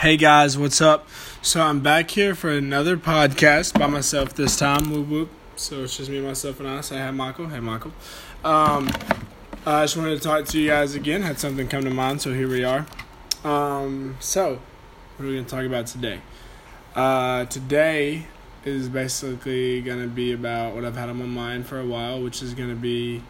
Hey 0.00 0.16
guys, 0.16 0.56
what's 0.56 0.80
up? 0.80 1.06
So 1.42 1.60
I'm 1.60 1.80
back 1.80 2.12
here 2.12 2.34
for 2.34 2.48
another 2.48 2.96
podcast 2.96 3.78
by 3.78 3.86
myself 3.86 4.32
this 4.32 4.56
time. 4.56 4.90
Whoop 4.90 5.08
whoop. 5.08 5.30
So 5.56 5.82
it's 5.82 5.98
just 5.98 6.08
me, 6.08 6.22
myself, 6.22 6.58
and 6.58 6.70
I. 6.70 6.80
Say 6.80 6.96
hi, 6.96 7.10
Michael. 7.10 7.48
Hey, 7.48 7.60
Michael. 7.60 7.92
Um, 8.42 8.88
I 9.66 9.84
just 9.84 9.98
wanted 9.98 10.16
to 10.16 10.20
talk 10.26 10.46
to 10.46 10.58
you 10.58 10.70
guys 10.70 10.94
again. 10.94 11.20
Had 11.20 11.38
something 11.38 11.68
come 11.68 11.84
to 11.84 11.90
mind, 11.90 12.22
so 12.22 12.32
here 12.32 12.48
we 12.48 12.64
are. 12.64 12.86
Um, 13.44 14.16
so 14.20 14.62
what 15.16 15.26
are 15.26 15.28
we 15.28 15.34
gonna 15.34 15.46
talk 15.46 15.66
about 15.66 15.86
today? 15.86 16.22
Uh, 16.94 17.44
today 17.44 18.26
is 18.64 18.88
basically 18.88 19.82
gonna 19.82 20.06
be 20.06 20.32
about 20.32 20.74
what 20.74 20.86
I've 20.86 20.96
had 20.96 21.10
on 21.10 21.18
my 21.18 21.26
mind 21.26 21.66
for 21.66 21.78
a 21.78 21.84
while, 21.84 22.22
which 22.22 22.42
is 22.42 22.54
gonna 22.54 22.74
be 22.74 23.22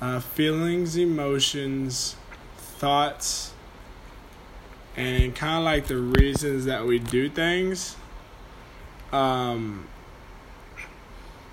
uh, 0.00 0.20
feelings, 0.20 0.96
emotions, 0.96 2.16
thoughts 2.56 3.52
and 4.96 5.34
kind 5.34 5.58
of 5.58 5.64
like 5.64 5.86
the 5.86 5.96
reasons 5.96 6.64
that 6.64 6.84
we 6.86 6.98
do 6.98 7.28
things 7.28 7.96
um 9.12 9.86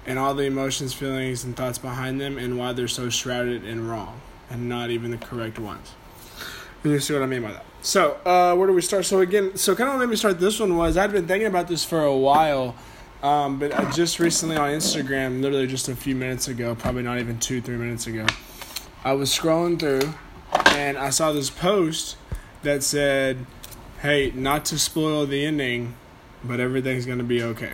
and 0.05 0.17
all 0.17 0.33
the 0.33 0.43
emotions 0.43 0.93
feelings 0.93 1.43
and 1.43 1.55
thoughts 1.55 1.77
behind 1.77 2.19
them 2.19 2.37
and 2.37 2.57
why 2.57 2.73
they're 2.73 2.87
so 2.87 3.09
shrouded 3.09 3.63
in 3.63 3.87
wrong 3.87 4.19
and 4.49 4.67
not 4.67 4.89
even 4.89 5.11
the 5.11 5.17
correct 5.17 5.57
ones. 5.57 5.93
You 6.83 6.99
see 6.99 7.13
what 7.13 7.23
i 7.23 7.25
mean 7.25 7.41
by 7.41 7.53
that. 7.53 7.65
So 7.81 8.19
uh 8.25 8.55
where 8.55 8.67
do 8.67 8.73
we 8.73 8.81
start? 8.81 9.05
So 9.05 9.19
again 9.19 9.55
so 9.55 9.75
kind 9.75 9.89
of 9.89 9.99
let 9.99 10.09
me 10.09 10.15
start 10.15 10.39
this 10.39 10.59
one 10.59 10.75
was 10.75 10.97
i'd 10.97 11.11
been 11.11 11.27
thinking 11.27 11.47
about 11.47 11.67
this 11.67 11.85
for 11.85 12.03
a 12.03 12.15
while 12.15 12.75
um, 13.23 13.57
but 13.57 13.73
I 13.73 13.89
just 13.91 14.19
recently 14.19 14.57
on 14.57 14.69
Instagram, 14.71 15.41
literally 15.41 15.65
just 15.65 15.87
a 15.87 15.95
few 15.95 16.13
minutes 16.13 16.49
ago, 16.49 16.75
probably 16.75 17.03
not 17.03 17.19
even 17.19 17.39
two, 17.39 17.61
three 17.61 17.77
minutes 17.77 18.05
ago, 18.05 18.25
I 19.05 19.13
was 19.13 19.29
scrolling 19.29 19.79
through 19.79 20.13
and 20.75 20.97
I 20.97 21.09
saw 21.09 21.31
this 21.31 21.49
post 21.49 22.17
that 22.63 22.83
said, 22.83 23.45
hey, 24.01 24.31
not 24.35 24.65
to 24.65 24.79
spoil 24.79 25.25
the 25.25 25.45
ending, 25.45 25.95
but 26.43 26.59
everything's 26.59 27.05
going 27.05 27.19
to 27.19 27.23
be 27.23 27.41
okay. 27.41 27.73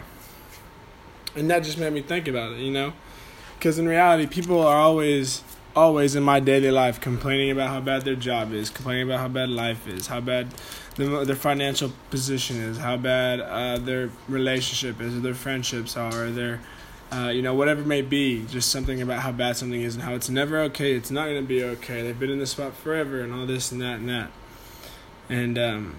And 1.35 1.49
that 1.49 1.63
just 1.63 1.77
made 1.77 1.93
me 1.93 2.01
think 2.01 2.27
about 2.27 2.53
it, 2.53 2.59
you 2.59 2.71
know? 2.71 2.93
Because 3.57 3.79
in 3.79 3.87
reality, 3.87 4.27
people 4.27 4.61
are 4.61 4.77
always, 4.77 5.43
always 5.75 6.15
in 6.15 6.23
my 6.23 6.39
daily 6.39 6.71
life 6.71 6.99
complaining 6.99 7.51
about 7.51 7.69
how 7.69 7.79
bad 7.81 8.03
their 8.03 8.15
job 8.15 8.53
is, 8.53 8.69
complaining 8.69 9.03
about 9.03 9.19
how 9.19 9.27
bad 9.27 9.49
life 9.49 9.87
is, 9.87 10.07
how 10.07 10.21
bad 10.21 10.47
the, 10.95 11.23
their 11.25 11.35
financial 11.35 11.91
position 12.09 12.57
is, 12.57 12.77
how 12.77 12.97
bad 12.97 13.39
uh, 13.39 13.77
their 13.77 14.11
relationship 14.27 15.01
is, 15.01 15.15
or 15.15 15.19
their 15.19 15.33
friendships 15.33 15.97
are, 15.97 16.25
or 16.25 16.31
their, 16.31 16.61
uh, 17.11 17.29
you 17.29 17.41
know, 17.41 17.53
whatever 17.53 17.81
it 17.81 17.87
may 17.87 18.01
be, 18.01 18.45
just 18.45 18.71
something 18.71 19.01
about 19.01 19.19
how 19.19 19.31
bad 19.31 19.57
something 19.57 19.81
is 19.81 19.95
and 19.95 20.03
how 20.03 20.13
it's 20.13 20.29
never 20.29 20.59
okay, 20.59 20.93
it's 20.93 21.11
not 21.11 21.25
going 21.25 21.41
to 21.41 21.47
be 21.47 21.63
okay, 21.63 22.01
they've 22.01 22.19
been 22.19 22.31
in 22.31 22.39
this 22.39 22.51
spot 22.51 22.75
forever, 22.75 23.21
and 23.21 23.33
all 23.33 23.45
this 23.45 23.71
and 23.71 23.81
that 23.81 23.99
and 23.99 24.09
that. 24.09 24.31
And 25.29 25.57
um, 25.59 25.95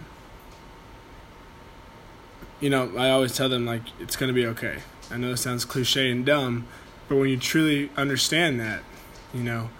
you 2.60 2.68
know, 2.68 2.92
I 2.96 3.10
always 3.10 3.34
tell 3.36 3.48
them 3.48 3.64
like 3.64 3.82
it's 3.98 4.16
gonna 4.16 4.32
be 4.32 4.46
okay. 4.46 4.78
I 5.10 5.16
know 5.16 5.32
it 5.32 5.38
sounds 5.38 5.64
cliche 5.64 6.10
and 6.10 6.24
dumb, 6.24 6.66
but 7.08 7.16
when 7.16 7.28
you 7.28 7.36
truly 7.36 7.90
understand 7.96 8.60
that, 8.60 8.82
you 9.32 9.42
know, 9.42 9.70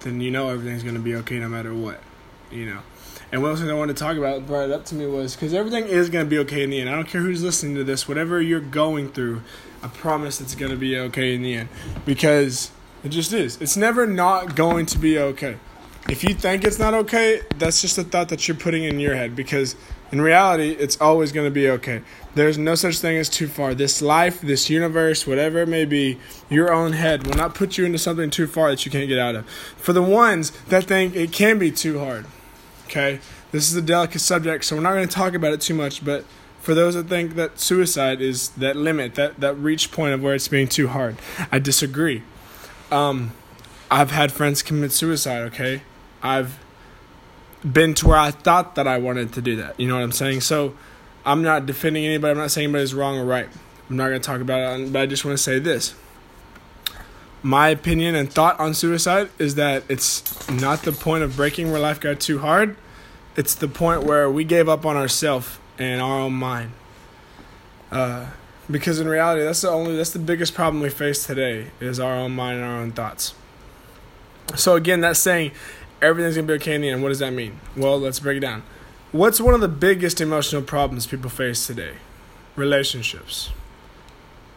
then 0.00 0.20
you 0.20 0.30
know 0.30 0.48
everything's 0.48 0.82
gonna 0.82 0.98
be 0.98 1.14
okay 1.16 1.38
no 1.38 1.48
matter 1.48 1.74
what, 1.74 2.00
you 2.50 2.66
know. 2.66 2.80
And 3.30 3.42
one 3.42 3.56
thing 3.56 3.70
I 3.70 3.74
wanted 3.74 3.96
to 3.96 4.02
talk 4.02 4.18
about, 4.18 4.46
brought 4.46 4.64
it 4.64 4.72
up 4.72 4.84
to 4.86 4.94
me 4.94 5.06
was 5.06 5.34
because 5.34 5.54
everything 5.54 5.84
is 5.84 6.10
gonna 6.10 6.26
be 6.26 6.38
okay 6.40 6.62
in 6.62 6.70
the 6.70 6.80
end. 6.80 6.90
I 6.90 6.94
don't 6.94 7.08
care 7.08 7.22
who's 7.22 7.42
listening 7.42 7.76
to 7.76 7.84
this, 7.84 8.06
whatever 8.06 8.42
you're 8.42 8.60
going 8.60 9.10
through, 9.10 9.42
I 9.82 9.88
promise 9.88 10.40
it's 10.40 10.54
gonna 10.54 10.76
be 10.76 10.98
okay 10.98 11.34
in 11.34 11.42
the 11.42 11.54
end 11.54 11.68
because 12.04 12.72
it 13.02 13.08
just 13.08 13.32
is. 13.32 13.60
It's 13.60 13.76
never 13.76 14.06
not 14.06 14.54
going 14.54 14.86
to 14.86 14.98
be 14.98 15.18
okay 15.18 15.56
if 16.08 16.24
you 16.24 16.34
think 16.34 16.64
it's 16.64 16.78
not 16.78 16.94
okay, 16.94 17.42
that's 17.58 17.80
just 17.80 17.96
a 17.98 18.04
thought 18.04 18.28
that 18.30 18.48
you're 18.48 18.56
putting 18.56 18.84
in 18.84 19.00
your 19.00 19.14
head 19.14 19.36
because 19.36 19.76
in 20.12 20.20
reality, 20.20 20.72
it's 20.72 21.00
always 21.00 21.32
going 21.32 21.46
to 21.46 21.50
be 21.50 21.70
okay. 21.70 22.02
There's 22.34 22.58
no 22.58 22.74
such 22.74 22.98
thing 22.98 23.16
as 23.16 23.30
too 23.30 23.48
far. 23.48 23.74
This 23.74 24.02
life, 24.02 24.42
this 24.42 24.68
universe, 24.68 25.26
whatever 25.26 25.60
it 25.60 25.68
may 25.68 25.86
be, 25.86 26.18
your 26.50 26.70
own 26.70 26.92
head 26.92 27.26
will 27.26 27.34
not 27.34 27.54
put 27.54 27.78
you 27.78 27.86
into 27.86 27.98
something 27.98 28.28
too 28.28 28.46
far 28.46 28.70
that 28.70 28.84
you 28.84 28.92
can't 28.92 29.08
get 29.08 29.18
out 29.18 29.34
of. 29.34 29.48
For 29.48 29.94
the 29.94 30.02
ones 30.02 30.50
that 30.68 30.84
think 30.84 31.16
it 31.16 31.32
can 31.32 31.58
be 31.58 31.70
too 31.70 31.98
hard, 31.98 32.26
okay? 32.86 33.20
This 33.52 33.70
is 33.70 33.76
a 33.76 33.82
delicate 33.82 34.20
subject, 34.20 34.66
so 34.66 34.76
we're 34.76 34.82
not 34.82 34.92
going 34.92 35.08
to 35.08 35.14
talk 35.14 35.32
about 35.34 35.54
it 35.54 35.62
too 35.62 35.74
much, 35.74 36.04
but 36.04 36.26
for 36.60 36.74
those 36.74 36.94
that 36.94 37.08
think 37.08 37.34
that 37.36 37.58
suicide 37.58 38.20
is 38.20 38.50
that 38.50 38.76
limit, 38.76 39.14
that, 39.14 39.40
that 39.40 39.54
reach 39.54 39.90
point 39.90 40.12
of 40.12 40.22
where 40.22 40.34
it's 40.34 40.48
being 40.48 40.68
too 40.68 40.88
hard, 40.88 41.16
I 41.50 41.58
disagree. 41.58 42.22
Um, 42.90 43.32
I've 43.90 44.10
had 44.10 44.30
friends 44.30 44.62
commit 44.62 44.92
suicide, 44.92 45.42
okay? 45.44 45.82
I've 46.22 46.58
been 47.64 47.94
to 47.94 48.08
where 48.08 48.18
I 48.18 48.30
thought 48.30 48.74
that 48.74 48.86
I 48.86 48.98
wanted 48.98 49.32
to 49.34 49.42
do 49.42 49.56
that. 49.56 49.78
You 49.78 49.88
know 49.88 49.94
what 49.94 50.02
I'm 50.02 50.12
saying? 50.12 50.40
So 50.40 50.74
I'm 51.24 51.42
not 51.42 51.66
defending 51.66 52.04
anybody. 52.04 52.32
I'm 52.32 52.38
not 52.38 52.50
saying 52.50 52.66
anybody's 52.66 52.94
wrong 52.94 53.18
or 53.18 53.24
right. 53.24 53.48
I'm 53.88 53.96
not 53.96 54.08
going 54.08 54.20
to 54.20 54.26
talk 54.26 54.40
about 54.40 54.80
it, 54.80 54.92
but 54.92 55.02
I 55.02 55.06
just 55.06 55.24
want 55.24 55.36
to 55.36 55.42
say 55.42 55.58
this. 55.58 55.94
My 57.42 57.68
opinion 57.68 58.14
and 58.14 58.32
thought 58.32 58.58
on 58.60 58.72
suicide 58.74 59.28
is 59.38 59.56
that 59.56 59.82
it's 59.88 60.48
not 60.48 60.82
the 60.82 60.92
point 60.92 61.24
of 61.24 61.36
breaking 61.36 61.72
where 61.72 61.80
life 61.80 62.00
got 62.00 62.20
too 62.20 62.38
hard. 62.38 62.76
It's 63.36 63.54
the 63.54 63.68
point 63.68 64.04
where 64.04 64.30
we 64.30 64.44
gave 64.44 64.68
up 64.68 64.86
on 64.86 64.96
ourselves 64.96 65.58
and 65.78 66.00
our 66.00 66.20
own 66.20 66.34
mind. 66.34 66.72
Uh, 67.90 68.26
because 68.70 69.00
in 69.00 69.08
reality, 69.08 69.42
that's 69.42 69.60
the 69.62 69.70
only 69.70 69.96
that's 69.96 70.10
the 70.10 70.18
biggest 70.18 70.54
problem 70.54 70.82
we 70.82 70.88
face 70.88 71.26
today 71.26 71.70
is 71.80 71.98
our 71.98 72.14
own 72.14 72.32
mind 72.32 72.58
and 72.58 72.66
our 72.66 72.80
own 72.80 72.92
thoughts. 72.92 73.34
So 74.54 74.76
again, 74.76 75.00
that's 75.00 75.18
saying 75.18 75.52
everything's 76.02 76.34
gonna 76.34 76.48
be 76.48 76.54
okay 76.54 76.74
in 76.74 76.82
the 76.82 76.90
end. 76.90 77.02
What 77.02 77.08
does 77.10 77.20
that 77.20 77.32
mean? 77.32 77.60
Well, 77.76 77.98
let's 77.98 78.20
break 78.20 78.38
it 78.38 78.40
down. 78.40 78.62
What's 79.12 79.40
one 79.40 79.54
of 79.54 79.60
the 79.60 79.68
biggest 79.68 80.20
emotional 80.20 80.62
problems 80.62 81.06
people 81.06 81.30
face 81.30 81.66
today? 81.66 81.94
Relationships. 82.56 83.50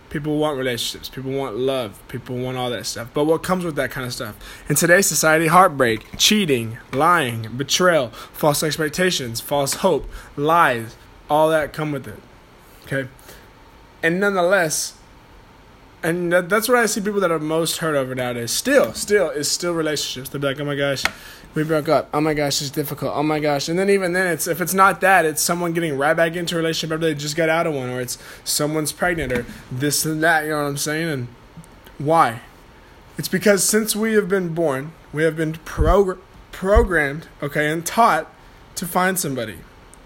People 0.09 0.38
want 0.38 0.57
relationships. 0.57 1.09
People 1.09 1.31
want 1.31 1.57
love. 1.57 2.01
People 2.07 2.38
want 2.38 2.56
all 2.56 2.69
that 2.69 2.85
stuff. 2.85 3.09
But 3.13 3.25
what 3.25 3.44
comes 3.44 3.66
with 3.66 3.75
that 3.75 3.91
kind 3.91 4.07
of 4.07 4.13
stuff? 4.13 4.35
In 4.69 4.75
today's 4.75 5.07
society, 5.07 5.47
heartbreak, 5.47 6.17
cheating, 6.17 6.78
lying, 6.94 7.50
betrayal, 7.57 8.09
false 8.31 8.63
expectations, 8.63 9.41
false 9.41 9.75
hope, 9.75 10.09
lies, 10.38 10.95
all 11.29 11.50
that 11.50 11.73
come 11.73 11.91
with 11.91 12.07
it. 12.07 12.19
Okay? 12.85 13.09
And 14.01 14.19
nonetheless, 14.19 14.97
and 16.06 16.32
that, 16.32 16.50
that's 16.50 16.70
what 16.70 16.78
I 16.78 16.86
see 16.86 17.02
people 17.02 17.20
that 17.22 17.32
are 17.32 17.40
most 17.40 17.78
hurt 17.78 17.96
over 17.96 18.14
nowadays. 18.14 18.52
Still, 18.52 18.94
still, 18.94 19.30
it's 19.32 19.50
still 19.50 19.74
relationships. 19.74 20.30
They're 20.30 20.40
like, 20.40 20.60
oh 20.60 20.66
my 20.66 20.76
gosh, 20.76 21.04
we 21.56 21.64
broke 21.64 21.90
up. 21.90 22.10
Oh 22.14 22.22
my 22.22 22.36
gosh, 22.36 22.62
it's 22.62 22.70
difficult. 22.70 23.14
Oh 23.16 23.24
my 23.24 23.40
gosh, 23.40 23.68
and 23.70 23.80
then 23.80 23.90
even 23.90 24.14
then, 24.14 24.28
it's 24.28 24.46
if 24.46 24.62
it's 24.62 24.74
not 24.74 25.02
that, 25.02 25.26
it's 25.26 25.42
someone 25.42 25.74
getting 25.74 25.98
right 25.98 26.16
back 26.16 26.36
into 26.36 26.56
a 26.56 26.58
relationship 26.58 26.94
after 26.94 27.08
they 27.08 27.16
just 27.16 27.36
got 27.36 27.50
out 27.50 27.66
of 27.66 27.74
one, 27.74 27.90
or 27.90 28.00
it's 28.00 28.20
someone's 28.44 28.92
pregnant, 28.92 29.34
or 29.34 29.46
this 29.72 30.06
and 30.06 30.22
that. 30.22 30.44
You 30.44 30.52
know 30.52 30.64
what 30.64 30.70
I'm 30.70 30.78
saying? 30.78 31.10
And 31.10 31.28
why? 31.98 32.42
It's 33.18 33.28
because 33.28 33.64
since 33.64 33.96
we 33.96 34.14
have 34.14 34.30
been 34.30 34.54
born, 34.54 34.92
we 35.12 35.24
have 35.24 35.36
been 35.36 35.54
progr- 35.54 36.20
programmed, 36.52 37.28
okay, 37.42 37.68
and 37.68 37.84
taught 37.84 38.32
to 38.76 38.86
find 38.86 39.18
somebody, 39.18 39.58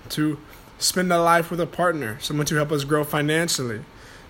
to 0.10 0.40
spend 0.78 1.12
a 1.12 1.22
life 1.22 1.52
with 1.52 1.60
a 1.60 1.66
partner, 1.66 2.18
someone 2.22 2.46
to 2.46 2.56
help 2.56 2.72
us 2.72 2.86
grow 2.86 3.04
financially 3.04 3.82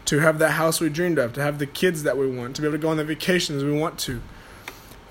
to 0.05 0.19
have 0.19 0.39
that 0.39 0.51
house 0.51 0.79
we 0.79 0.89
dreamed 0.89 1.19
of, 1.19 1.33
to 1.33 1.41
have 1.41 1.59
the 1.59 1.67
kids 1.67 2.03
that 2.03 2.17
we 2.17 2.27
want, 2.27 2.55
to 2.55 2.61
be 2.61 2.67
able 2.67 2.77
to 2.77 2.81
go 2.81 2.89
on 2.89 2.97
the 2.97 3.03
vacations 3.03 3.63
we 3.63 3.71
want 3.71 3.99
to. 3.99 4.21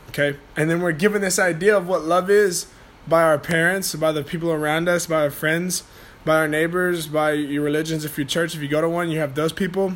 Okay? 0.09 0.37
And 0.57 0.71
then 0.71 0.81
we're 0.81 0.93
given 0.93 1.23
this 1.23 1.39
idea 1.39 1.77
of 1.77 1.87
what 1.87 2.03
love 2.03 2.31
is 2.31 2.67
by 3.07 3.23
our 3.23 3.39
parents, 3.39 3.95
by 3.95 4.13
the 4.13 4.23
people 4.23 4.51
around 4.51 4.89
us, 4.89 5.07
by 5.07 5.23
our 5.23 5.31
friends, 5.31 5.85
by 6.25 6.37
our 6.37 6.49
neighbors, 6.49 7.07
by 7.07 7.33
your 7.33 7.63
religions. 7.63 8.05
If 8.05 8.19
you 8.19 8.25
church, 8.25 8.55
if 8.55 8.63
you 8.63 8.69
go 8.69 8.81
to 8.81 8.89
one, 8.89 9.11
you 9.11 9.19
have 9.19 9.35
those 9.35 9.53
people. 9.53 9.95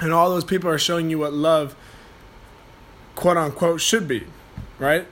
And 0.00 0.12
all 0.12 0.30
those 0.30 0.44
people 0.44 0.70
are 0.70 0.78
showing 0.78 1.10
you 1.10 1.18
what 1.18 1.32
love, 1.32 1.76
quote 3.14 3.36
unquote, 3.36 3.80
should 3.80 4.08
be. 4.08 4.24
Right? 4.78 5.06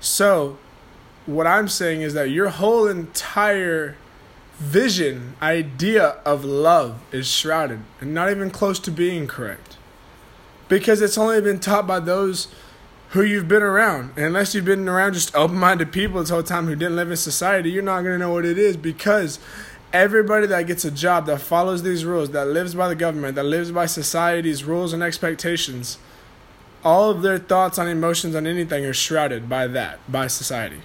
So, 0.00 0.58
what 1.26 1.46
I'm 1.46 1.68
saying 1.68 2.02
is 2.02 2.14
that 2.14 2.30
your 2.30 2.48
whole 2.48 2.86
entire 2.86 3.96
vision, 4.60 5.34
idea 5.40 6.18
of 6.24 6.44
love 6.44 7.00
is 7.10 7.26
shrouded 7.26 7.80
and 8.00 8.14
not 8.14 8.30
even 8.30 8.50
close 8.50 8.78
to 8.80 8.90
being 8.90 9.26
correct. 9.26 9.78
Because 10.68 11.00
it's 11.00 11.18
only 11.18 11.40
been 11.40 11.58
taught 11.58 11.86
by 11.86 11.98
those 11.98 12.46
who 13.10 13.22
you've 13.22 13.48
been 13.48 13.62
around. 13.62 14.12
And 14.16 14.26
unless 14.26 14.54
you've 14.54 14.66
been 14.66 14.86
around 14.86 15.14
just 15.14 15.34
open 15.34 15.56
minded 15.56 15.90
people 15.90 16.20
this 16.20 16.28
whole 16.28 16.42
time 16.42 16.66
who 16.66 16.76
didn't 16.76 16.94
live 16.94 17.10
in 17.10 17.16
society, 17.16 17.70
you're 17.70 17.82
not 17.82 18.02
going 18.02 18.14
to 18.14 18.18
know 18.18 18.32
what 18.32 18.44
it 18.44 18.58
is 18.58 18.76
because 18.76 19.40
everybody 19.92 20.46
that 20.46 20.66
gets 20.66 20.84
a 20.84 20.90
job 20.90 21.26
that 21.26 21.40
follows 21.40 21.82
these 21.82 22.04
rules, 22.04 22.30
that 22.30 22.46
lives 22.46 22.74
by 22.74 22.86
the 22.86 22.94
government, 22.94 23.34
that 23.34 23.44
lives 23.44 23.72
by 23.72 23.86
society's 23.86 24.62
rules 24.62 24.92
and 24.92 25.02
expectations, 25.02 25.98
all 26.84 27.10
of 27.10 27.22
their 27.22 27.38
thoughts 27.38 27.78
on 27.78 27.88
emotions 27.88 28.34
on 28.34 28.46
anything 28.46 28.84
are 28.84 28.92
shrouded 28.92 29.48
by 29.48 29.66
that, 29.66 29.98
by 30.10 30.26
society. 30.26 30.82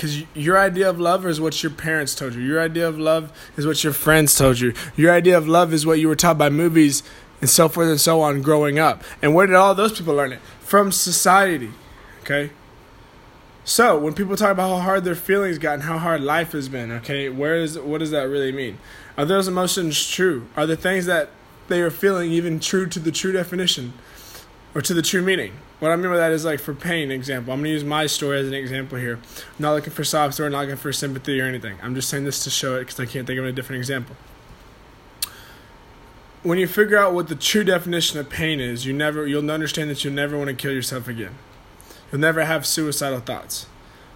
Because 0.00 0.24
your 0.34 0.58
idea 0.58 0.88
of 0.88 0.98
love 0.98 1.26
is 1.26 1.42
what 1.42 1.62
your 1.62 1.70
parents 1.70 2.14
told 2.14 2.32
you. 2.32 2.40
Your 2.40 2.58
idea 2.58 2.88
of 2.88 2.98
love 2.98 3.30
is 3.58 3.66
what 3.66 3.84
your 3.84 3.92
friends 3.92 4.34
told 4.34 4.58
you. 4.58 4.72
Your 4.96 5.12
idea 5.12 5.36
of 5.36 5.46
love 5.46 5.74
is 5.74 5.84
what 5.84 5.98
you 5.98 6.08
were 6.08 6.16
taught 6.16 6.38
by 6.38 6.48
movies 6.48 7.02
and 7.42 7.50
so 7.50 7.68
forth 7.68 7.88
and 7.88 8.00
so 8.00 8.22
on 8.22 8.40
growing 8.40 8.78
up. 8.78 9.04
And 9.20 9.34
where 9.34 9.46
did 9.46 9.56
all 9.56 9.74
those 9.74 9.92
people 9.92 10.14
learn 10.14 10.32
it? 10.32 10.40
From 10.60 10.90
society. 10.90 11.72
Okay? 12.22 12.48
So 13.66 13.98
when 13.98 14.14
people 14.14 14.36
talk 14.36 14.52
about 14.52 14.70
how 14.70 14.78
hard 14.78 15.04
their 15.04 15.14
feelings 15.14 15.58
got 15.58 15.74
and 15.74 15.82
how 15.82 15.98
hard 15.98 16.22
life 16.22 16.52
has 16.52 16.70
been, 16.70 16.90
okay, 16.92 17.28
where 17.28 17.56
is 17.56 17.78
what 17.78 17.98
does 17.98 18.10
that 18.10 18.22
really 18.22 18.52
mean? 18.52 18.78
Are 19.18 19.26
those 19.26 19.48
emotions 19.48 20.08
true? 20.08 20.46
Are 20.56 20.64
the 20.64 20.76
things 20.76 21.04
that 21.04 21.28
they 21.68 21.82
are 21.82 21.90
feeling 21.90 22.32
even 22.32 22.58
true 22.58 22.86
to 22.86 22.98
the 22.98 23.12
true 23.12 23.32
definition 23.32 23.92
or 24.74 24.80
to 24.80 24.94
the 24.94 25.02
true 25.02 25.20
meaning? 25.20 25.52
What 25.80 25.90
I 25.90 25.96
mean 25.96 26.10
by 26.10 26.18
that 26.18 26.30
is 26.32 26.44
like 26.44 26.60
for 26.60 26.74
pain 26.74 27.10
example. 27.10 27.54
I'm 27.54 27.60
gonna 27.60 27.70
use 27.70 27.84
my 27.84 28.04
story 28.06 28.38
as 28.38 28.46
an 28.46 28.52
example 28.52 28.98
here. 28.98 29.14
I'm 29.14 29.54
not 29.58 29.72
looking 29.72 29.94
for 29.94 30.04
sob 30.04 30.34
story, 30.34 30.50
not 30.50 30.60
looking 30.60 30.76
for 30.76 30.92
sympathy 30.92 31.40
or 31.40 31.46
anything. 31.46 31.78
I'm 31.82 31.94
just 31.94 32.10
saying 32.10 32.24
this 32.24 32.44
to 32.44 32.50
show 32.50 32.76
it 32.76 32.80
because 32.80 33.00
I 33.00 33.06
can't 33.06 33.26
think 33.26 33.38
of 33.38 33.46
a 33.46 33.52
different 33.52 33.78
example. 33.78 34.14
When 36.42 36.58
you 36.58 36.66
figure 36.66 36.98
out 36.98 37.14
what 37.14 37.28
the 37.28 37.34
true 37.34 37.64
definition 37.64 38.18
of 38.18 38.28
pain 38.28 38.60
is, 38.60 38.84
you 38.84 38.92
never 38.92 39.26
you'll 39.26 39.50
understand 39.50 39.88
that 39.88 40.04
you'll 40.04 40.12
never 40.12 40.36
want 40.36 40.48
to 40.48 40.54
kill 40.54 40.72
yourself 40.72 41.08
again. 41.08 41.34
You'll 42.12 42.20
never 42.20 42.44
have 42.44 42.66
suicidal 42.66 43.20
thoughts. 43.20 43.66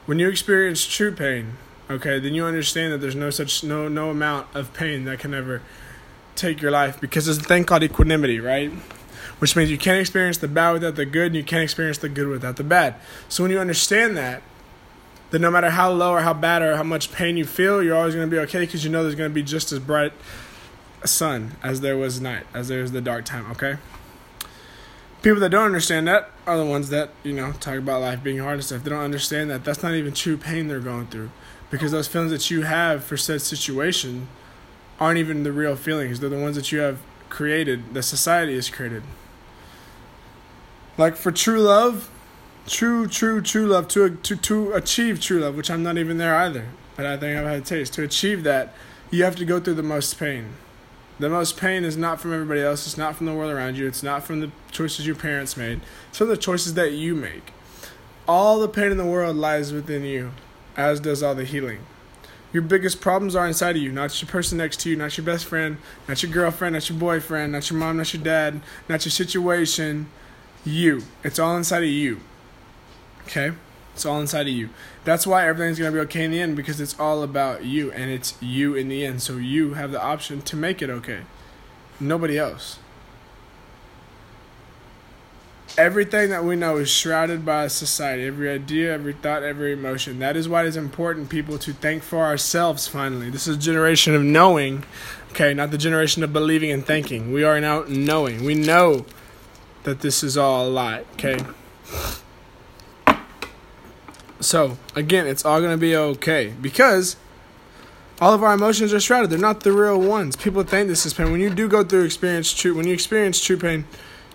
When 0.05 0.19
you 0.19 0.29
experience 0.29 0.85
true 0.85 1.13
pain, 1.13 1.57
okay, 1.89 2.19
then 2.19 2.35
you 2.35 2.45
understand 2.45 2.93
that 2.93 2.99
there's 2.99 3.17
no 3.17 3.31
such 3.31 3.65
no 3.65 3.89
no 3.89 4.11
amount 4.11 4.55
of 4.55 4.75
pain 4.75 5.05
that 5.05 5.19
can 5.19 5.33
ever 5.33 5.63
take 6.37 6.61
your 6.61 6.71
life 6.71 7.01
because 7.01 7.25
there's 7.25 7.39
a 7.39 7.43
thing 7.43 7.65
called 7.65 7.83
equanimity, 7.83 8.39
right? 8.39 8.71
Which 9.39 9.57
means 9.57 9.71
you 9.71 9.79
can't 9.79 10.01
experience 10.01 10.39
the 10.39 10.49
bad 10.49 10.73
without 10.73 10.97
the 10.97 11.07
good, 11.07 11.27
and 11.27 11.37
you 11.37 11.45
can't 11.45 11.63
experience 11.63 11.99
the 11.99 12.09
good 12.09 12.29
without 12.29 12.57
the 12.57 12.65
bad. 12.65 12.97
So 13.29 13.45
when 13.45 13.51
you 13.51 13.59
understand 13.59 14.17
that, 14.17 14.43
then 15.31 15.41
no 15.41 15.51
matter 15.51 15.71
how 15.71 15.91
low 15.91 16.13
or 16.13 16.21
how 16.21 16.35
bad 16.35 16.63
or 16.63 16.77
how 16.77 16.83
much 16.83 17.13
pain 17.13 17.37
you 17.37 17.45
feel, 17.45 17.83
you're 17.83 17.97
always 17.97 18.15
going 18.15 18.29
to 18.29 18.31
be 18.31 18.41
okay 18.41 18.61
because 18.61 18.85
you 18.85 18.91
know 18.91 19.03
there's 19.03 19.15
going 19.15 19.31
to 19.31 19.35
be 19.35 19.43
just 19.43 19.73
as 19.73 19.79
bright 19.79 20.13
a 21.03 21.09
sun 21.09 21.57
as 21.63 21.81
there 21.81 21.97
was 21.97 22.21
night, 22.21 22.47
as 22.55 22.69
there 22.69 22.83
was 22.83 22.93
the 22.93 23.01
dark 23.01 23.25
time, 23.25 23.51
okay? 23.51 23.77
people 25.25 25.41
that 25.41 25.49
don't 25.49 25.65
understand 25.65 26.07
that 26.07 26.31
are 26.47 26.59
the 26.59 26.67
ones 26.67 26.91
that 26.91 27.09
you 27.25 27.33
know 27.33 27.53
talk 27.53 27.79
about 27.79 28.03
life 28.03 28.23
being 28.23 28.39
hard 28.39 28.55
and 28.55 28.65
stuff. 28.65 28.85
They 28.85 28.91
don't 28.91 29.01
understand 29.01 29.51
that 29.51 29.65
that's 29.65 29.83
not 29.83 29.95
even 29.95 30.13
true 30.13 30.37
pain 30.37 30.69
they're 30.69 30.81
going 30.81 31.07
through, 31.07 31.31
because 31.71 31.91
those 31.91 32.07
feelings 32.07 32.31
that 32.31 32.51
you 32.51 32.63
have 32.63 33.03
for 33.03 33.17
said 33.17 33.41
situation 33.41 34.29
aren't 35.01 35.19
even 35.19 35.43
the 35.43 35.51
real 35.51 35.75
feelings. 35.75 36.21
They're 36.21 36.31
the 36.31 36.39
ones 36.39 36.55
that 36.57 36.71
you 36.71 36.81
have 36.81 37.01
created, 37.35 37.95
that 37.95 38.05
society 38.05 38.55
has 38.55 38.71
created. 38.71 39.03
Like 40.97 41.17
for 41.17 41.33
true 41.33 41.61
love, 41.61 42.09
true, 42.67 43.09
true, 43.09 43.43
true 43.43 43.67
love 43.67 43.89
to 43.89 44.11
to 44.11 44.37
to 44.37 44.73
achieve 44.73 45.21
true 45.21 45.41
love, 45.41 45.57
which 45.57 45.69
I'm 45.69 45.83
not 45.83 45.99
even 45.99 46.19
there 46.19 46.37
either, 46.37 46.67
but 46.97 47.07
I 47.07 47.17
think 47.17 47.37
I've 47.37 47.45
had 47.45 47.59
a 47.59 47.65
taste. 47.65 47.93
To 47.95 48.05
achieve 48.05 48.45
that, 48.45 48.73
you 49.11 49.25
have 49.25 49.35
to 49.37 49.45
go 49.45 49.59
through 49.59 49.75
the 49.75 49.83
most 49.83 50.17
pain. 50.19 50.51
The 51.19 51.29
most 51.29 51.57
pain 51.57 51.85
is 51.85 51.97
not 51.97 52.21
from 52.21 52.33
everybody 52.33 52.61
else, 52.61 52.87
it's 52.87 52.97
not 52.97 53.17
from 53.17 53.27
the 53.27 53.35
world 53.35 53.53
around 53.53 53.77
you, 53.77 53.87
it's 53.87 54.03
not 54.03 54.23
from 54.23 54.41
the 54.41 54.51
choices 54.71 55.07
your 55.07 55.17
parents 55.17 55.57
made, 55.57 55.81
it's 56.09 56.19
from 56.19 56.29
the 56.29 56.37
choices 56.37 56.75
that 56.75 56.93
you 56.93 57.15
make. 57.17 57.53
All 58.29 58.61
the 58.61 58.69
pain 58.69 58.91
in 58.93 58.97
the 58.97 59.05
world 59.05 59.37
lies 59.37 59.73
within 59.73 60.05
you, 60.05 60.33
as 60.77 61.01
does 61.01 61.23
all 61.23 61.35
the 61.35 61.45
healing. 61.45 61.81
Your 62.55 62.63
biggest 62.63 63.01
problems 63.01 63.35
are 63.35 63.49
inside 63.49 63.75
of 63.75 63.83
you, 63.83 63.91
not 63.91 64.23
your 64.23 64.29
person 64.29 64.59
next 64.59 64.79
to 64.81 64.91
you, 64.91 64.95
not 64.95 65.19
your 65.19 65.27
best 65.27 65.45
friend, 65.45 65.77
not 66.07 66.23
your 66.23 66.31
girlfriend, 66.31 66.75
not 66.75 66.89
your 66.89 66.97
boyfriend, 66.97 67.51
not 67.51 67.69
your 67.69 67.81
mom, 67.81 67.97
not 67.97 68.15
your 68.15 68.23
dad, 68.23 68.61
not 68.89 69.05
your 69.05 69.11
situation. 69.11 70.07
You. 70.65 71.03
It's 71.25 71.41
all 71.41 71.57
inside 71.57 71.83
of 71.83 71.89
you. 71.89 72.21
Okay? 73.25 73.51
It's 73.93 74.07
all 74.07 74.21
inside 74.21 74.47
of 74.47 74.55
you. 74.55 74.71
That's 75.03 75.27
why 75.27 75.49
everything's 75.49 75.81
going 75.81 75.93
to 75.93 75.97
be 75.97 76.03
okay 76.05 76.25
in 76.25 76.31
the 76.31 76.41
end 76.41 76.55
because 76.55 76.81
it's 76.81 76.99
all 76.99 77.25
about 77.25 77.65
you 77.65 77.91
and 77.91 78.09
it's 78.09 78.41
you 78.41 78.77
in 78.77 78.89
the 78.89 79.05
end. 79.05 79.21
So 79.21 79.37
you 79.37 79.75
have 79.75 79.91
the 79.91 80.01
option 80.01 80.41
to 80.43 80.55
make 80.55 80.81
it 80.81 80.89
okay. 80.89 81.23
Nobody 81.99 82.39
else. 82.39 82.79
Everything 85.77 86.31
that 86.31 86.45
we 86.45 86.55
know 86.55 86.77
is 86.77 86.89
shrouded 86.89 87.45
by 87.45 87.67
society. 87.67 88.25
Every 88.25 88.49
idea, 88.49 88.95
every 88.95 89.13
thought, 89.13 89.43
every 89.43 89.73
emotion. 89.73 90.21
That 90.21 90.37
is 90.37 90.49
why 90.49 90.63
it 90.63 90.69
is 90.69 90.77
important, 90.77 91.31
people, 91.31 91.59
to 91.59 91.73
think 91.73 92.05
for 92.05 92.21
ourselves 92.21 92.87
finally. 92.87 93.29
This 93.29 93.49
is 93.49 93.57
a 93.57 93.61
generation 93.61 94.15
of 94.15 94.23
knowing, 94.23 94.85
okay, 95.33 95.53
not 95.53 95.73
the 95.73 95.79
generation 95.79 96.23
of 96.23 96.33
believing 96.33 96.71
and 96.71 96.87
thinking. 96.87 97.33
We 97.33 97.43
are 97.43 97.61
now 97.61 97.85
knowing. 97.89 98.45
We 98.45 98.55
know 98.55 99.05
that 99.83 100.01
this 100.01 100.23
is 100.23 100.37
all 100.39 100.69
a 100.69 100.71
lie, 100.71 101.05
okay? 101.15 101.39
So, 104.39 104.79
again, 104.95 105.27
it's 105.27 105.45
all 105.45 105.61
to 105.61 105.77
be 105.77 105.97
okay 105.97 106.55
because 106.63 107.17
all 108.21 108.33
of 108.33 108.45
our 108.45 108.55
emotions 108.55 108.95
are 108.95 109.01
shrouded. 109.01 109.31
They're 109.31 109.39
not 109.41 109.65
the 109.65 109.73
real 109.73 110.01
ones. 110.01 110.37
People 110.37 110.63
think 110.63 110.87
this 110.87 111.05
is 111.05 111.15
pain. 111.15 111.33
When 111.33 111.41
you 111.41 111.51
do 111.51 111.67
go 111.67 111.83
through 111.83 112.05
experience 112.05 112.53
true, 112.53 112.75
when 112.75 112.87
you 112.87 112.95
experience 112.95 113.43
true 113.43 113.57
pain, 113.57 113.87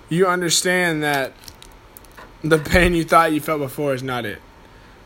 you 0.09 0.27
understand 0.27 1.03
that 1.03 1.33
the 2.43 2.57
pain 2.57 2.93
you 2.93 3.03
thought 3.03 3.31
you 3.31 3.39
felt 3.39 3.59
before 3.59 3.93
is 3.93 4.03
not 4.03 4.25
it. 4.25 4.41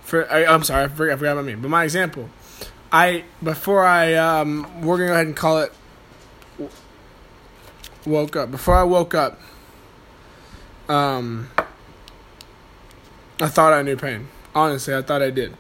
For 0.02 0.30
I, 0.32 0.44
am 0.44 0.64
sorry, 0.64 0.86
I 0.86 0.88
forgot, 0.88 1.14
I 1.14 1.18
forgot 1.18 1.32
about 1.34 1.46
me. 1.46 1.56
But 1.56 1.70
my 1.70 1.84
example, 1.84 2.30
I 2.92 3.24
before 3.42 3.86
I 3.86 4.16
um, 4.16 4.82
we're 4.82 4.98
gonna 4.98 5.08
go 5.08 5.14
ahead 5.14 5.28
and 5.28 5.36
call 5.36 5.60
it 5.60 5.74
woke 8.06 8.36
up. 8.36 8.52
Before 8.52 8.76
I 8.76 8.84
woke 8.84 9.14
up, 9.14 9.40
um, 10.90 11.50
I 13.40 13.48
thought 13.48 13.74
I 13.74 13.82
knew 13.82 13.96
pain. 13.96 14.28
Honestly, 14.54 14.94
I 14.94 15.02
thought 15.02 15.22
I 15.22 15.30
did. 15.30 15.56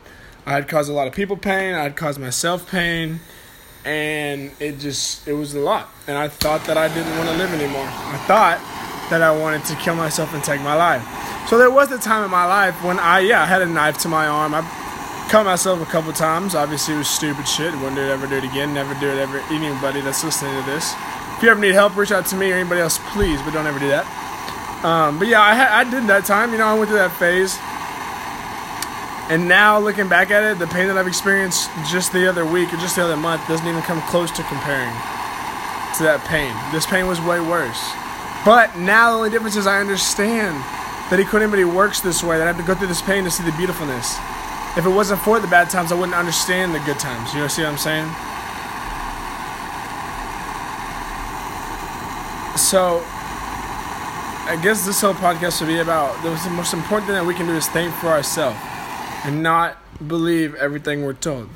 I 0.46 0.52
had 0.52 0.68
caused 0.68 0.90
a 0.90 0.94
lot 0.94 1.08
of 1.08 1.14
people 1.14 1.38
pain. 1.38 1.74
I 1.74 1.84
had 1.84 1.96
caused 1.96 2.20
myself 2.20 2.70
pain, 2.70 3.22
and 3.86 4.52
it 4.60 4.80
just 4.80 5.28
it 5.28 5.34
was 5.34 5.56
a 5.56 5.60
lot. 5.60 5.90
And 6.08 6.18
I 6.18 6.28
thought 6.28 6.66
that 6.66 6.78
I 6.78 6.88
didn't 6.90 7.18
want 7.18 7.30
to 7.30 7.38
live 7.38 7.54
anymore. 7.54 7.88
I 7.88 8.18
thought 8.28 8.83
that 9.10 9.22
I 9.22 9.32
wanted 9.32 9.66
to 9.66 9.76
kill 9.76 9.96
myself 9.96 10.34
and 10.34 10.44
take 10.44 10.62
my 10.62 10.76
life. 10.76 11.04
So 11.50 11.58
there 11.58 11.72
was 11.72 11.92
a 11.92 12.00
time 12.00 12.24
in 12.24 12.32
my 12.32 12.46
life 12.46 12.84
when 12.84 13.00
I 13.00 13.20
yeah 13.20 13.44
I 13.44 13.46
had 13.46 13.62
a 13.62 13.66
knife 13.66 13.98
to 14.00 14.10
my 14.10 14.28
arm. 14.28 14.54
I 14.54 14.62
cut 15.30 15.44
myself 15.44 15.82
a 15.82 15.86
couple 15.86 16.14
times. 16.14 16.56
Obviously, 16.56 16.96
it 16.96 16.98
was 16.98 17.10
stupid 17.10 17.48
shit. 17.48 17.74
Wouldn't 17.76 17.96
do 17.96 18.02
it 18.02 18.10
ever 18.10 18.28
do 18.28 18.36
it 18.36 18.44
again. 18.44 18.74
Never 18.74 18.94
do 19.00 19.10
it 19.10 19.18
ever. 19.18 19.40
Anybody 19.52 20.02
that's 20.02 20.24
listening 20.24 20.54
to 20.60 20.66
this, 20.70 20.94
if 21.38 21.44
you 21.44 21.50
ever 21.50 21.60
need 21.60 21.74
help, 21.74 21.96
reach 21.96 22.12
out 22.12 22.26
to 22.28 22.36
me 22.36 22.52
or 22.52 22.56
anybody 22.56 22.82
else, 22.82 23.00
please. 23.12 23.42
But 23.42 23.52
don't 23.54 23.68
ever 23.68 23.80
do 23.80 23.90
that. 23.90 24.06
Um, 24.86 25.18
but 25.18 25.28
yeah, 25.28 25.42
I, 25.42 25.80
I 25.80 25.84
did 25.90 26.08
that 26.08 26.26
time. 26.26 26.52
You 26.52 26.58
know, 26.58 26.68
I 26.68 26.74
went 26.74 26.90
through 26.90 27.00
that 27.00 27.16
phase. 27.18 27.58
And 29.32 29.48
now 29.48 29.80
looking 29.80 30.10
back 30.10 30.32
at 30.32 30.44
it, 30.44 30.60
the 30.60 30.68
pain 30.68 30.88
that 30.88 30.98
I've 30.98 31.08
experienced 31.08 31.72
just 31.88 32.12
the 32.12 32.28
other 32.28 32.46
week 32.46 32.74
or 32.74 32.78
just 32.78 32.98
the 32.98 33.04
other 33.04 33.16
month 33.16 33.48
doesn't 33.48 33.66
even 33.66 33.82
come 33.84 34.02
close 34.12 34.30
to 34.32 34.44
comparing 34.44 34.92
to 35.96 36.04
that 36.04 36.20
pain. 36.28 36.52
This 36.74 36.86
pain 36.86 37.08
was 37.08 37.22
way 37.22 37.40
worse. 37.40 37.80
But 38.46 38.78
now 38.78 39.12
the 39.12 39.18
only 39.18 39.30
difference 39.30 39.56
is 39.56 39.66
I 39.68 39.80
understand 39.80 40.56
that 41.10 41.20
equanimity 41.20 41.64
works 41.64 42.02
this 42.02 42.24
way, 42.24 42.38
that 42.38 42.44
I 42.44 42.48
have 42.48 42.58
to 42.58 42.64
go 42.64 42.76
through 42.76 42.88
this 42.88 43.02
pain 43.02 43.24
to 43.24 43.32
see 43.32 43.44
the 43.44 43.52
beautifulness. 43.54 44.18
If 44.76 44.86
it 44.86 44.90
wasn't 44.90 45.22
for 45.22 45.40
the 45.40 45.48
bad 45.48 45.70
times, 45.70 45.92
I 45.92 45.96
wouldn't 45.96 46.18
understand 46.18 46.74
the 46.74 46.80
good 46.80 47.00
times. 47.00 47.34
You 47.34 47.42
know, 47.42 47.48
see 47.48 47.62
what 47.62 47.72
I'm 47.72 47.78
saying? 47.78 48.08
So, 52.58 53.04
I 54.46 54.60
guess 54.62 54.86
this 54.86 55.00
whole 55.00 55.14
podcast 55.14 55.62
will 55.62 55.68
be 55.68 55.80
about 55.80 56.22
the 56.24 56.50
most 56.50 56.74
important 56.74 57.08
thing 57.08 57.16
that 57.16 57.26
we 57.26 57.34
can 57.34 57.46
do 57.46 57.54
is 57.54 57.68
think 57.68 57.94
for 57.96 58.08
ourselves 58.08 58.58
and 59.24 59.42
not 59.42 59.78
believe 60.08 60.56
everything 60.56 61.04
we're 61.04 61.14
told. 61.14 61.50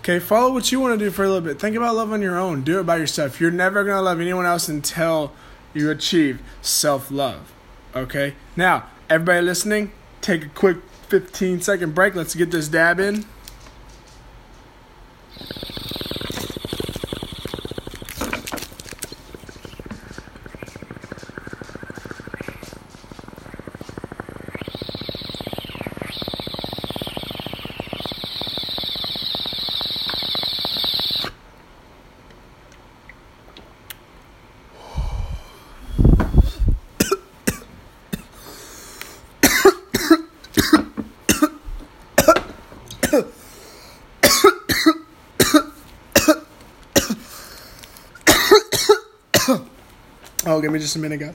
Okay, 0.00 0.18
follow 0.18 0.52
what 0.52 0.70
you 0.70 0.78
want 0.78 0.98
to 0.98 1.04
do 1.04 1.10
for 1.10 1.24
a 1.24 1.28
little 1.28 1.42
bit. 1.42 1.58
Think 1.58 1.76
about 1.76 1.94
love 1.96 2.12
on 2.12 2.22
your 2.22 2.38
own. 2.38 2.62
Do 2.62 2.80
it 2.80 2.84
by 2.84 2.96
yourself. 2.96 3.40
You're 3.40 3.50
never 3.50 3.82
going 3.84 3.96
to 3.96 4.02
love 4.02 4.20
anyone 4.20 4.46
else 4.46 4.68
until 4.68 5.32
you 5.74 5.90
achieve 5.90 6.40
self 6.60 7.10
love. 7.10 7.52
Okay? 7.94 8.34
Now, 8.56 8.86
everybody 9.08 9.42
listening, 9.42 9.92
take 10.20 10.44
a 10.44 10.48
quick 10.48 10.78
15 11.08 11.60
second 11.60 11.94
break. 11.94 12.14
Let's 12.14 12.34
get 12.34 12.50
this 12.50 12.68
dab 12.68 12.98
in. 12.98 13.24
Give 50.62 50.70
me 50.70 50.78
just 50.78 50.94
a 50.94 51.00
minute, 51.00 51.18
guys. 51.18 51.34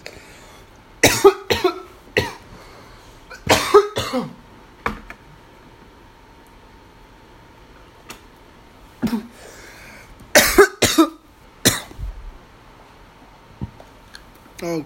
oh. 14.63 14.85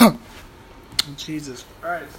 Jesus 1.16 1.64
Christ. 1.80 2.16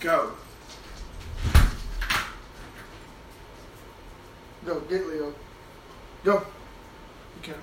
Go. 0.00 0.30
Go, 4.64 4.80
get 4.80 5.06
Leo. 5.08 5.34
Go. 6.22 6.42
You 7.34 7.42
can. 7.42 7.54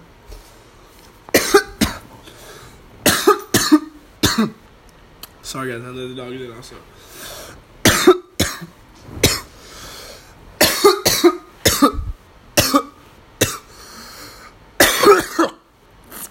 Sorry 5.44 5.72
guys, 5.72 5.82
I 5.82 5.88
let 5.88 6.10
the 6.10 6.16
dog 6.16 6.34
in 6.34 6.52
also. 6.52 6.76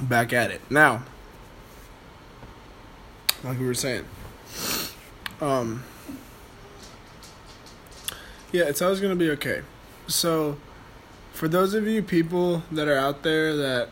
Back 0.03 0.35
at 0.35 0.51
it. 0.51 0.61
Now, 0.71 1.03
like 3.43 3.59
we 3.59 3.65
were 3.65 3.73
saying. 3.73 4.05
Um 5.41 5.83
Yeah, 8.55 8.67
it's 8.67 8.81
always 8.81 9.01
gonna 9.01 9.17
be 9.17 9.31
okay. 9.31 9.63
So 10.07 10.59
for 11.33 11.49
those 11.49 11.75
of 11.75 11.89
you 11.89 12.05
people 12.05 12.63
that 12.71 12.87
are 12.87 12.97
out 12.97 13.25
there 13.25 13.57
that 13.57 13.89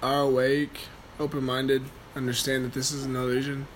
are 0.00 0.20
awake, 0.20 0.82
open 1.18 1.42
minded, 1.42 1.82
understand 2.14 2.64
that 2.64 2.72
this 2.72 2.92
is 2.92 3.04
an 3.04 3.16
illusion, 3.16 3.66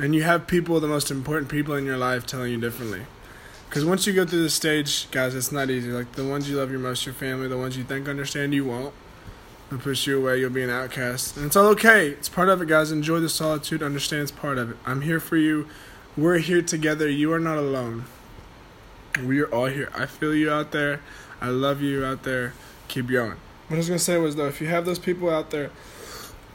and 0.00 0.12
you 0.12 0.24
have 0.24 0.48
people, 0.48 0.80
the 0.80 0.88
most 0.88 1.12
important 1.12 1.48
people 1.48 1.76
in 1.76 1.84
your 1.84 1.96
life, 1.96 2.26
telling 2.26 2.50
you 2.50 2.60
differently. 2.60 3.02
Because 3.68 3.84
once 3.84 4.08
you 4.08 4.12
go 4.12 4.26
through 4.26 4.42
this 4.42 4.54
stage, 4.54 5.08
guys, 5.12 5.36
it's 5.36 5.52
not 5.52 5.70
easy. 5.70 5.92
Like 5.92 6.10
the 6.16 6.24
ones 6.24 6.50
you 6.50 6.56
love 6.56 6.72
your 6.72 6.80
most, 6.80 7.06
your 7.06 7.14
family, 7.14 7.46
the 7.46 7.56
ones 7.56 7.76
you 7.76 7.84
think 7.84 8.08
understand 8.08 8.54
you 8.54 8.64
won't. 8.64 8.92
They'll 9.70 9.78
push 9.78 10.08
you 10.08 10.18
away, 10.18 10.40
you'll 10.40 10.50
be 10.50 10.64
an 10.64 10.70
outcast. 10.70 11.36
And 11.36 11.46
it's 11.46 11.54
all 11.54 11.66
okay. 11.66 12.08
It's 12.08 12.28
part 12.28 12.48
of 12.48 12.60
it, 12.60 12.66
guys. 12.66 12.90
Enjoy 12.90 13.20
the 13.20 13.28
solitude, 13.28 13.84
understand 13.84 14.22
it's 14.22 14.32
part 14.32 14.58
of 14.58 14.72
it. 14.72 14.76
I'm 14.84 15.02
here 15.02 15.20
for 15.20 15.36
you. 15.36 15.68
We're 16.16 16.38
here 16.38 16.60
together. 16.60 17.08
You 17.08 17.32
are 17.32 17.38
not 17.38 17.56
alone. 17.56 18.06
We 19.24 19.40
are 19.40 19.46
all 19.46 19.66
here. 19.66 19.90
I 19.94 20.06
feel 20.06 20.34
you 20.34 20.50
out 20.50 20.72
there. 20.72 21.00
I 21.40 21.48
love 21.48 21.80
you 21.80 22.04
out 22.04 22.22
there. 22.22 22.52
Keep 22.88 23.08
going. 23.08 23.36
What 23.68 23.76
I 23.76 23.78
was 23.78 23.88
gonna 23.88 23.98
say 23.98 24.18
was 24.18 24.36
though, 24.36 24.46
if 24.46 24.60
you 24.60 24.66
have 24.68 24.84
those 24.84 24.98
people 24.98 25.30
out 25.30 25.50
there 25.50 25.70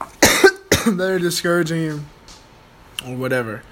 that 0.00 1.00
are 1.00 1.18
discouraging 1.18 1.82
you 1.82 2.00
or 3.06 3.16
whatever, 3.16 3.62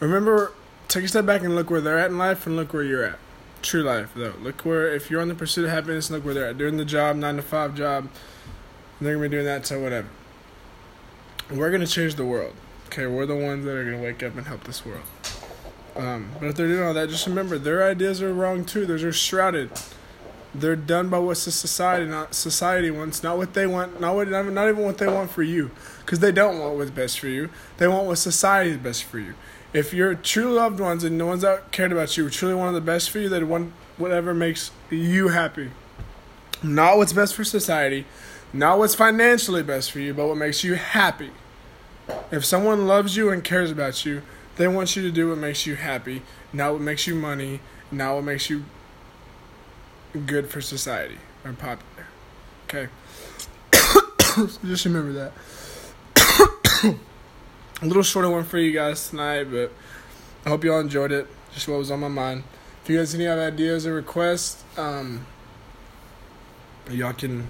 remember 0.00 0.52
take 0.88 1.04
a 1.04 1.08
step 1.08 1.26
back 1.26 1.42
and 1.42 1.54
look 1.54 1.70
where 1.70 1.80
they're 1.80 1.98
at 1.98 2.10
in 2.10 2.18
life 2.18 2.46
and 2.46 2.56
look 2.56 2.72
where 2.72 2.82
you're 2.82 3.04
at. 3.04 3.18
True 3.62 3.82
life 3.82 4.12
though. 4.14 4.34
Look 4.40 4.62
where 4.62 4.94
if 4.94 5.10
you're 5.10 5.20
on 5.20 5.28
the 5.28 5.34
pursuit 5.34 5.64
of 5.64 5.70
happiness, 5.70 6.10
look 6.10 6.24
where 6.24 6.34
they're 6.34 6.48
at. 6.48 6.58
Doing 6.58 6.76
the 6.76 6.84
job, 6.84 7.16
nine 7.16 7.36
to 7.36 7.42
five 7.42 7.74
job, 7.74 8.08
they're 9.00 9.14
gonna 9.14 9.28
be 9.28 9.30
doing 9.30 9.46
that 9.46 9.64
to 9.64 9.78
whatever. 9.78 10.08
We're 11.50 11.70
gonna 11.70 11.86
change 11.86 12.14
the 12.14 12.24
world. 12.24 12.54
Okay, 12.86 13.06
we're 13.06 13.26
the 13.26 13.36
ones 13.36 13.64
that 13.64 13.76
are 13.76 13.84
gonna 13.84 14.02
wake 14.02 14.22
up 14.22 14.36
and 14.36 14.46
help 14.46 14.64
this 14.64 14.86
world. 14.86 15.04
Um, 15.96 16.30
but 16.40 16.48
if 16.48 16.56
they're 16.56 16.68
doing 16.68 16.82
all 16.82 16.94
that, 16.94 17.08
just 17.08 17.26
remember 17.26 17.58
their 17.58 17.84
ideas 17.84 18.20
are 18.20 18.34
wrong 18.34 18.64
too. 18.64 18.86
Those 18.86 19.04
are 19.04 19.12
shrouded. 19.12 19.70
They're 20.54 20.76
done 20.76 21.08
by 21.08 21.18
what 21.18 21.36
society 21.36 22.06
not 22.06 22.34
society 22.34 22.90
wants, 22.90 23.22
not 23.22 23.36
what 23.36 23.54
they 23.54 23.66
want, 23.66 24.00
not 24.00 24.14
what 24.14 24.28
not 24.28 24.68
even 24.68 24.84
what 24.84 24.98
they 24.98 25.08
want 25.08 25.30
for 25.30 25.42
you, 25.42 25.70
because 26.00 26.20
they 26.20 26.32
don't 26.32 26.58
want 26.60 26.76
what's 26.76 26.90
best 26.90 27.18
for 27.18 27.28
you. 27.28 27.50
They 27.78 27.88
want 27.88 28.06
what 28.06 28.18
society 28.18 28.70
is 28.70 28.76
best 28.76 29.04
for 29.04 29.18
you. 29.18 29.34
If 29.72 29.92
your 29.92 30.14
true 30.14 30.52
loved 30.52 30.78
ones 30.78 31.02
and 31.02 31.18
the 31.18 31.26
ones 31.26 31.42
that 31.42 31.72
cared 31.72 31.90
about 31.90 32.16
you 32.16 32.30
truly 32.30 32.54
want 32.54 32.74
the 32.74 32.80
best 32.80 33.10
for 33.10 33.18
you, 33.18 33.28
they 33.28 33.42
want 33.42 33.72
whatever 33.96 34.32
makes 34.32 34.70
you 34.90 35.28
happy. 35.28 35.70
Not 36.62 36.96
what's 36.96 37.12
best 37.12 37.34
for 37.34 37.42
society, 37.42 38.06
not 38.52 38.78
what's 38.78 38.94
financially 38.94 39.64
best 39.64 39.90
for 39.90 39.98
you, 39.98 40.14
but 40.14 40.28
what 40.28 40.36
makes 40.36 40.62
you 40.62 40.74
happy. 40.74 41.32
If 42.30 42.44
someone 42.44 42.86
loves 42.86 43.16
you 43.16 43.30
and 43.30 43.42
cares 43.42 43.72
about 43.72 44.04
you, 44.04 44.22
they 44.56 44.68
want 44.68 44.94
you 44.96 45.02
to 45.02 45.10
do 45.10 45.28
what 45.30 45.38
makes 45.38 45.66
you 45.66 45.74
happy, 45.76 46.22
not 46.52 46.72
what 46.72 46.80
makes 46.80 47.06
you 47.06 47.14
money, 47.14 47.60
not 47.90 48.14
what 48.14 48.24
makes 48.24 48.48
you 48.48 48.64
good 50.26 50.48
for 50.48 50.60
society 50.60 51.18
or 51.44 51.52
popular. 51.52 52.06
Okay? 52.66 52.88
just 54.64 54.84
remember 54.84 55.12
that. 55.12 55.32
A 57.82 57.86
little 57.86 58.02
shorter 58.02 58.30
one 58.30 58.44
for 58.44 58.58
you 58.58 58.72
guys 58.72 59.10
tonight, 59.10 59.44
but 59.44 59.72
I 60.44 60.50
hope 60.50 60.62
y'all 60.64 60.80
enjoyed 60.80 61.10
it. 61.12 61.26
Just 61.52 61.68
what 61.68 61.78
was 61.78 61.90
on 61.90 62.00
my 62.00 62.08
mind. 62.08 62.44
If 62.82 62.90
you 62.90 62.98
guys 62.98 63.12
have 63.12 63.20
any 63.20 63.28
other 63.28 63.42
ideas 63.42 63.86
or 63.86 63.94
requests, 63.94 64.62
um, 64.76 65.26
y'all 66.90 67.12
can 67.12 67.48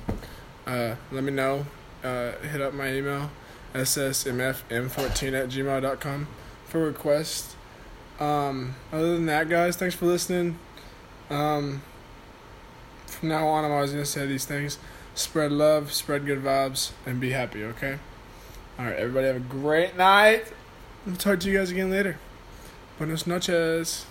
uh, 0.67 0.95
let 1.11 1.25
me 1.25 1.33
know. 1.33 1.67
Uh, 2.03 2.33
hit 2.33 2.61
up 2.61 2.75
my 2.75 2.93
email, 2.93 3.31
ssmfm14 3.75 5.43
at 5.43 5.49
gmail.com 5.49 6.29
for 6.75 6.81
requests. 6.81 7.55
Um, 8.19 8.75
other 8.93 9.15
than 9.15 9.27
that, 9.27 9.49
guys, 9.49 9.77
thanks 9.77 9.95
for 9.95 10.07
listening. 10.07 10.59
Um, 11.31 11.83
from 13.07 13.29
now 13.29 13.47
on, 13.47 13.65
I'm 13.65 13.71
always 13.71 13.93
going 13.93 14.03
to 14.03 14.11
say 14.11 14.27
these 14.27 14.45
things 14.45 14.79
spread 15.15 15.53
love, 15.53 15.93
spread 15.93 16.27
good 16.27 16.43
vibes, 16.43 16.91
and 17.07 17.21
be 17.21 17.31
happy, 17.31 17.63
okay? 17.63 18.01
All 18.77 18.87
right, 18.87 18.97
everybody 18.97 19.29
have 19.29 19.37
a 19.37 19.39
great 19.39 19.97
night. 19.97 20.47
I'll 21.07 21.15
talk 21.15 21.39
to 21.41 21.49
you 21.49 21.57
guys 21.57 21.71
again 21.71 21.93
later. 21.93 22.19
Buenas 22.99 23.25
noches. 23.25 24.07